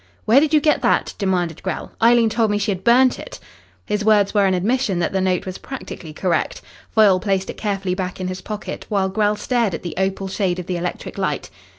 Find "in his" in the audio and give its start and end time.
8.19-8.41